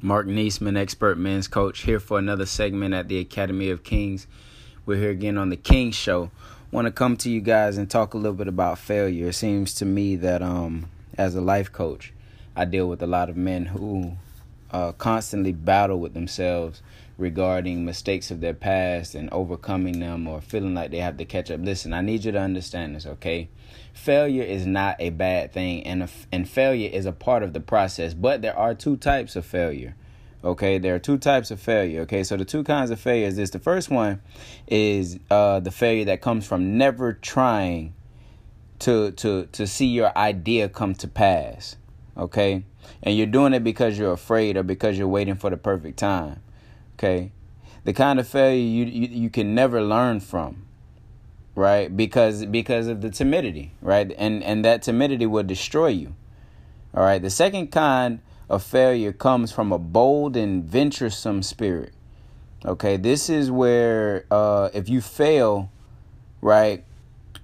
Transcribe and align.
Mark 0.00 0.28
Niesman, 0.28 0.78
expert 0.78 1.18
men's 1.18 1.48
coach, 1.48 1.80
here 1.80 1.98
for 1.98 2.20
another 2.20 2.46
segment 2.46 2.94
at 2.94 3.08
the 3.08 3.18
Academy 3.18 3.68
of 3.68 3.82
Kings. 3.82 4.28
We're 4.86 4.98
here 4.98 5.10
again 5.10 5.36
on 5.36 5.50
the 5.50 5.56
King 5.56 5.90
Show. 5.90 6.30
Want 6.70 6.86
to 6.86 6.92
come 6.92 7.16
to 7.16 7.28
you 7.28 7.40
guys 7.40 7.76
and 7.76 7.90
talk 7.90 8.14
a 8.14 8.16
little 8.16 8.36
bit 8.36 8.46
about 8.46 8.78
failure. 8.78 9.30
It 9.30 9.32
seems 9.32 9.74
to 9.74 9.84
me 9.84 10.14
that 10.14 10.40
um, 10.40 10.88
as 11.16 11.34
a 11.34 11.40
life 11.40 11.72
coach, 11.72 12.12
I 12.54 12.64
deal 12.64 12.88
with 12.88 13.02
a 13.02 13.08
lot 13.08 13.28
of 13.28 13.36
men 13.36 13.66
who 13.66 14.12
uh, 14.70 14.92
constantly 14.92 15.50
battle 15.50 15.98
with 15.98 16.14
themselves 16.14 16.80
regarding 17.18 17.84
mistakes 17.84 18.30
of 18.30 18.40
their 18.40 18.54
past 18.54 19.16
and 19.16 19.28
overcoming 19.30 19.98
them 19.98 20.28
or 20.28 20.40
feeling 20.40 20.74
like 20.74 20.92
they 20.92 20.98
have 20.98 21.16
to 21.16 21.24
catch 21.24 21.50
up. 21.50 21.60
Listen, 21.60 21.92
I 21.92 22.00
need 22.00 22.24
you 22.24 22.32
to 22.32 22.38
understand 22.38 22.94
this, 22.94 23.06
okay? 23.06 23.48
Failure 23.92 24.44
is 24.44 24.64
not 24.64 24.96
a 25.00 25.10
bad 25.10 25.52
thing, 25.52 25.84
and 25.84 26.04
a, 26.04 26.08
and 26.30 26.48
failure 26.48 26.88
is 26.88 27.04
a 27.04 27.12
part 27.12 27.42
of 27.42 27.52
the 27.52 27.60
process. 27.60 28.14
But 28.14 28.40
there 28.40 28.56
are 28.56 28.72
two 28.72 28.96
types 28.96 29.34
of 29.34 29.44
failure. 29.44 29.96
Okay, 30.44 30.78
there 30.78 30.94
are 30.94 31.00
two 31.00 31.18
types 31.18 31.50
of 31.50 31.58
failure. 31.58 32.02
Okay, 32.02 32.22
so 32.22 32.36
the 32.36 32.44
two 32.44 32.62
kinds 32.62 32.92
of 32.92 33.00
failure 33.00 33.26
is 33.26 33.34
this. 33.34 33.50
The 33.50 33.58
first 33.58 33.90
one 33.90 34.22
is 34.68 35.18
uh, 35.28 35.58
the 35.58 35.72
failure 35.72 36.04
that 36.04 36.20
comes 36.20 36.46
from 36.46 36.78
never 36.78 37.12
trying 37.12 37.94
to 38.78 39.10
to 39.10 39.46
to 39.46 39.66
see 39.66 39.86
your 39.86 40.16
idea 40.16 40.68
come 40.68 40.94
to 40.94 41.08
pass. 41.08 41.74
Okay, 42.16 42.64
and 43.02 43.16
you're 43.16 43.26
doing 43.26 43.52
it 43.52 43.64
because 43.64 43.98
you're 43.98 44.12
afraid 44.12 44.56
or 44.56 44.62
because 44.62 44.96
you're 44.96 45.08
waiting 45.08 45.34
for 45.34 45.50
the 45.50 45.56
perfect 45.56 45.98
time. 45.98 46.40
Okay, 46.98 47.30
the 47.84 47.92
kind 47.92 48.18
of 48.18 48.26
failure 48.26 48.60
you 48.60 48.84
you, 48.84 49.08
you 49.08 49.30
can 49.30 49.54
never 49.54 49.80
learn 49.80 50.20
from 50.20 50.68
right? 51.58 51.94
Because 51.94 52.46
because 52.46 52.86
of 52.86 53.00
the 53.00 53.10
timidity 53.10 53.72
right? 53.82 54.14
And 54.16 54.42
and 54.44 54.64
that 54.64 54.82
timidity 54.82 55.26
will 55.26 55.42
destroy 55.42 55.88
you. 55.88 56.14
All 56.94 57.02
right. 57.02 57.20
The 57.20 57.30
second 57.30 57.72
kind 57.72 58.20
of 58.48 58.62
failure 58.62 59.12
comes 59.12 59.52
from 59.52 59.72
a 59.72 59.78
bold 59.78 60.36
and 60.36 60.64
venturesome 60.64 61.42
spirit. 61.42 61.92
Okay. 62.64 62.96
This 62.96 63.28
is 63.28 63.50
where 63.50 64.24
uh 64.30 64.70
if 64.72 64.88
you 64.88 65.00
fail 65.00 65.70
right 66.40 66.84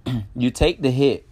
you 0.37 0.51
take 0.51 0.81
the 0.81 0.93
hit 0.93 1.27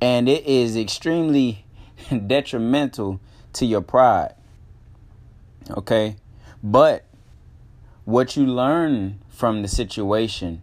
and 0.00 0.28
it 0.28 0.44
is 0.44 0.76
extremely 0.76 1.64
detrimental 2.26 3.18
to 3.54 3.64
your 3.64 3.80
pride. 3.80 4.34
Okay. 5.70 6.16
But 6.62 7.06
what 8.10 8.36
you 8.36 8.46
learn 8.46 9.20
from 9.28 9.62
the 9.62 9.68
situation 9.68 10.62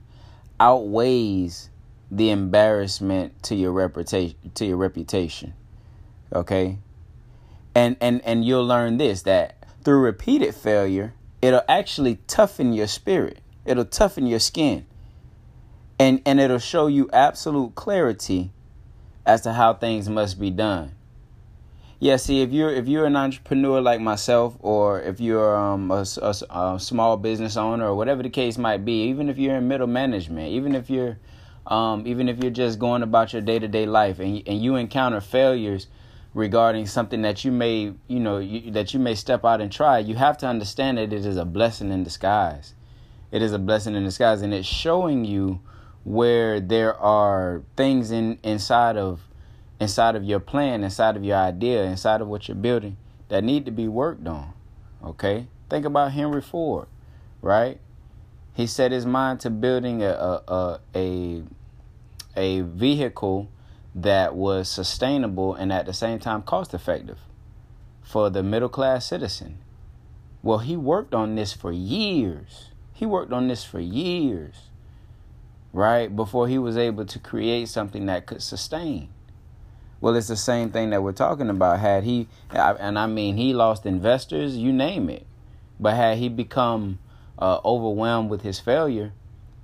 outweighs 0.60 1.70
the 2.10 2.30
embarrassment 2.30 3.44
to 3.44 3.56
your 3.56 3.72
reputation 3.72 4.36
to 4.54 4.66
your 4.66 4.78
reputation 4.78 5.54
okay? 6.34 6.78
And 7.76 7.96
and 8.02 8.22
and 8.24 8.46
you'll 8.46 8.66
learn 8.66 8.98
this 8.98 9.24
that 9.24 9.58
through 9.84 10.00
repeated 10.00 10.56
failure 10.56 11.14
it'll 11.42 11.64
actually 11.68 12.18
toughen 12.28 12.74
your 12.74 12.88
spirit. 12.88 13.40
It'll 13.66 13.86
toughen 13.86 14.26
your 14.26 14.40
skin. 14.40 14.86
And 16.00 16.22
and 16.26 16.40
it'll 16.40 16.60
show 16.60 16.88
you 16.88 17.10
absolute 17.14 17.76
clarity 17.76 18.52
as 19.26 19.42
to 19.42 19.54
how 19.54 19.74
things 19.74 20.10
must 20.10 20.40
be 20.40 20.50
done 20.50 20.94
yeah 22.00 22.16
see 22.16 22.42
if 22.42 22.52
you're 22.52 22.70
if 22.70 22.88
you're 22.88 23.06
an 23.06 23.16
entrepreneur 23.16 23.82
like 23.82 24.00
myself 24.00 24.56
or 24.60 25.02
if 25.02 25.20
you're 25.20 25.56
um, 25.56 25.90
a, 25.90 26.06
a, 26.22 26.36
a, 26.50 26.80
small 26.80 27.18
business 27.18 27.58
owner 27.58 27.88
or 27.88 27.96
whatever 27.96 28.22
the 28.22 28.30
case 28.30 28.58
might 28.58 28.86
be 28.86 29.06
even 29.06 29.30
if 29.30 29.38
you're 29.38 29.56
in 29.56 29.68
middle 29.68 29.88
management 29.88 30.48
even 30.50 30.76
if 30.76 30.90
you're 30.90 31.18
um, 31.66 32.08
even 32.08 32.30
if 32.30 32.42
you're 32.42 32.52
just 32.52 32.80
going 32.80 33.04
about 33.04 33.34
your 33.34 33.42
day-to-day 33.42 33.86
life 33.86 34.20
and, 34.20 34.42
and 34.48 34.64
you 34.64 34.76
encounter 34.76 35.20
failures 35.20 35.88
regarding 36.34 36.86
something 36.86 37.24
that 37.24 37.44
you 37.44 37.52
may 37.52 37.94
you 38.08 38.20
know 38.20 38.38
you, 38.38 38.72
that 38.72 38.94
you 38.94 39.00
may 39.00 39.16
step 39.16 39.44
out 39.44 39.60
and 39.60 39.72
try 39.72 39.98
you 39.98 40.16
have 40.16 40.38
to 40.38 40.46
understand 40.46 40.98
that 40.98 41.12
it 41.12 41.26
is 41.26 41.38
a 41.38 41.46
blessing 41.46 41.92
in 41.92 42.04
disguise. 42.04 42.74
It 43.32 43.42
is 43.42 43.52
a 43.52 43.60
blessing 43.60 43.96
in 43.96 44.04
disguise 44.04 44.42
and 44.42 44.54
it's 44.54 44.68
showing 44.68 45.26
you 45.26 45.62
where 46.04 46.62
there 46.62 46.96
are 46.96 47.64
things 47.76 48.12
in 48.12 48.38
inside 48.44 48.98
of 48.98 49.22
inside 49.80 50.16
of 50.16 50.24
your 50.24 50.40
plan, 50.40 50.84
inside 50.84 51.16
of 51.16 51.24
your 51.24 51.38
idea, 51.38 51.84
inside 51.84 52.22
of 52.22 52.28
what 52.28 52.48
you're 52.48 52.56
building 52.56 52.98
that 53.30 53.44
need 53.44 53.66
to 53.66 53.72
be 53.72 53.88
worked 53.88 54.28
on. 54.28 54.54
Okay? 55.04 55.48
Think 55.70 55.86
about 55.86 56.14
Henry 56.14 56.42
Ford, 56.42 56.88
right? 57.42 57.80
He 58.54 58.66
set 58.66 58.92
his 58.92 59.06
mind 59.06 59.40
to 59.42 59.50
building 59.50 60.02
a 60.02 60.10
a 60.48 60.80
a, 60.96 61.44
a 62.36 62.62
vehicle 62.62 63.50
that 63.94 64.36
was 64.36 64.70
sustainable 64.70 65.54
and 65.54 65.72
at 65.72 65.86
the 65.86 65.94
same 65.94 66.20
time 66.20 66.42
cost 66.42 66.74
effective 66.74 67.20
for 68.02 68.30
the 68.30 68.42
middle 68.42 68.70
class 68.70 69.06
citizen. 69.06 69.58
Well, 70.42 70.60
he 70.60 70.78
worked 70.78 71.14
on 71.14 71.36
this 71.36 71.54
for 71.54 71.72
years. 71.72 72.70
He 72.94 73.06
worked 73.06 73.34
on 73.34 73.48
this 73.48 73.64
for 73.64 73.80
years, 73.80 74.56
right? 75.74 76.16
Before 76.16 76.48
he 76.48 76.58
was 76.58 76.78
able 76.78 77.06
to 77.06 77.20
create 77.20 77.68
something 77.68 78.06
that 78.06 78.26
could 78.26 78.42
sustain. 78.42 79.10
Well, 80.00 80.16
it's 80.16 80.28
the 80.28 80.38
same 80.38 80.70
thing 80.70 80.92
that 80.92 81.02
we're 81.02 81.12
talking 81.12 81.50
about. 81.50 81.80
Had 81.80 82.04
he, 82.04 82.28
and 82.52 83.00
I 83.00 83.08
mean, 83.08 83.36
he 83.38 83.54
lost 83.54 83.86
investors, 83.86 84.56
you 84.56 84.72
name 84.72 85.10
it. 85.10 85.26
But 85.80 85.96
had 85.96 86.18
he 86.18 86.30
become 86.30 87.00
uh, 87.40 87.60
overwhelmed 87.66 88.30
with 88.30 88.42
his 88.42 88.60
failure, 88.60 89.14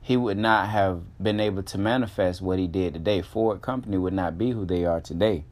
he 0.01 0.17
would 0.17 0.37
not 0.37 0.69
have 0.69 1.01
been 1.21 1.39
able 1.39 1.63
to 1.63 1.77
manifest 1.77 2.41
what 2.41 2.59
he 2.59 2.67
did 2.67 2.93
today. 2.93 3.21
Ford 3.21 3.61
Company 3.61 3.97
would 3.97 4.13
not 4.13 4.37
be 4.37 4.51
who 4.51 4.65
they 4.65 4.85
are 4.85 4.99
today. 4.99 5.45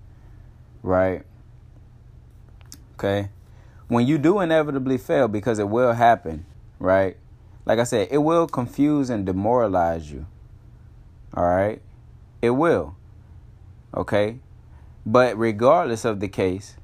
Right? 0.84 1.24
Okay? 2.96 3.30
When 3.88 4.06
you 4.08 4.18
do 4.18 4.40
inevitably 4.40 4.98
fail, 4.98 5.28
because 5.28 5.60
it 5.60 5.70
will 5.70 5.94
happen, 5.94 6.46
right? 6.80 7.18
Like 7.66 7.80
I 7.80 7.84
said, 7.84 8.08
it 8.12 8.20
will 8.20 8.48
confuse 8.48 9.10
and 9.10 9.26
demoralize 9.26 10.12
you. 10.12 10.26
All 11.34 11.46
right? 11.46 11.82
It 12.42 12.52
will. 12.52 12.96
Okay? 13.96 14.40
But 15.06 15.38
regardless 15.38 16.06
of 16.06 16.20
the 16.20 16.28
case, 16.28 16.78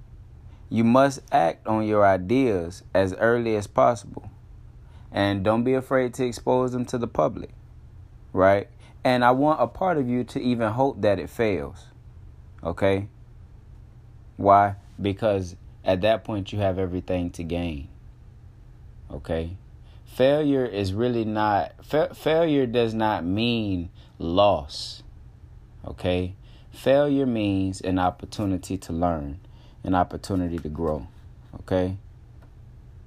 you 0.70 0.84
must 0.84 1.22
act 1.32 1.66
on 1.68 1.86
your 1.86 2.06
ideas 2.06 2.84
as 2.94 3.14
early 3.14 3.56
as 3.56 3.68
possible. 3.68 4.30
And 5.12 5.44
don't 5.44 5.64
be 5.64 5.74
afraid 5.74 6.14
to 6.16 6.26
expose 6.26 6.72
them 6.72 6.86
to 6.86 6.98
the 6.98 7.08
public, 7.08 7.52
right? 8.34 8.68
And 9.04 9.24
I 9.24 9.32
want 9.32 9.62
a 9.62 9.68
part 9.68 9.98
of 9.98 10.10
you 10.10 10.24
to 10.26 10.42
even 10.42 10.72
hope 10.74 11.02
that 11.02 11.20
it 11.20 11.30
fails, 11.30 11.86
okay? 12.64 13.08
Why? 14.36 14.76
Because 15.02 15.56
at 15.86 16.02
that 16.02 16.24
point 16.26 16.52
you 16.52 16.60
have 16.60 16.78
everything 16.78 17.30
to 17.32 17.44
gain, 17.44 17.88
okay? 19.10 19.56
Failure 20.06 20.66
is 20.66 20.94
really 20.94 21.24
not, 21.24 21.74
fa- 21.86 22.14
failure 22.14 22.66
does 22.66 22.94
not 22.94 23.24
mean 23.24 23.90
loss, 24.20 25.04
okay? 25.86 26.36
Failure 26.78 27.26
means 27.26 27.82
an 27.82 27.98
opportunity 27.98 28.78
to 28.78 28.94
learn, 28.94 29.40
an 29.84 29.96
opportunity 29.96 30.60
to 30.60 30.70
grow. 30.70 31.08
Okay? 31.62 31.98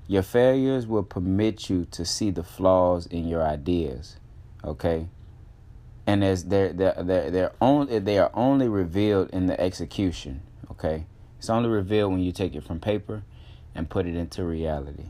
Your 0.09 0.25
failures 0.25 0.89
will 0.89 1.05
permit 1.05 1.71
you 1.71 1.85
to 1.93 2.05
see 2.05 2.33
the 2.33 2.43
flaws 2.43 3.07
in 3.07 3.29
your 3.29 3.45
ideas. 3.45 4.17
Okay? 4.65 5.07
And 6.05 6.25
as 6.25 6.47
they're 6.47 6.73
they're 6.73 6.97
they're, 7.01 7.31
they're 7.31 7.53
only 7.61 8.01
they 8.01 8.19
are 8.19 8.33
only 8.35 8.69
revealed 8.69 9.31
in 9.31 9.47
the 9.47 9.59
execution. 9.61 10.43
Okay? 10.73 11.07
It's 11.39 11.49
only 11.49 11.69
revealed 11.69 12.11
when 12.11 12.23
you 12.23 12.33
take 12.33 12.57
it 12.57 12.65
from 12.65 12.81
paper 12.81 13.23
and 13.73 13.89
put 13.89 14.05
it 14.05 14.17
into 14.17 14.43
reality. 14.43 15.07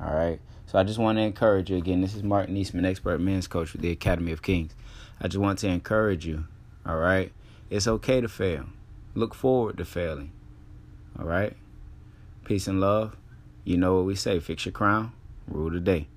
All 0.00 0.14
right. 0.14 0.40
So 0.64 0.78
I 0.78 0.82
just 0.82 0.98
want 0.98 1.18
to 1.18 1.22
encourage 1.22 1.68
you 1.70 1.76
again. 1.76 2.00
This 2.00 2.14
is 2.14 2.22
Martin 2.22 2.56
Eastman, 2.56 2.86
expert 2.86 3.20
men's 3.20 3.46
coach 3.46 3.74
with 3.74 3.82
the 3.82 3.90
Academy 3.90 4.32
of 4.32 4.40
Kings. 4.40 4.74
I 5.20 5.28
just 5.28 5.42
want 5.42 5.58
to 5.58 5.68
encourage 5.68 6.24
you. 6.24 6.46
All 6.86 6.96
right. 6.96 7.32
It's 7.70 7.86
okay 7.86 8.20
to 8.20 8.28
fail. 8.28 8.66
Look 9.14 9.34
forward 9.34 9.76
to 9.78 9.84
failing. 9.84 10.32
All 11.18 11.26
right? 11.26 11.54
Peace 12.44 12.66
and 12.66 12.80
love. 12.80 13.16
You 13.64 13.76
know 13.76 13.96
what 13.96 14.06
we 14.06 14.14
say 14.14 14.40
fix 14.40 14.64
your 14.64 14.72
crown, 14.72 15.12
rule 15.46 15.70
the 15.70 15.80
day. 15.80 16.08